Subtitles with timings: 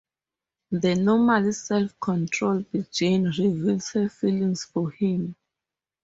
[0.71, 5.35] The normally self-controlled Jane reveals her feelings for him.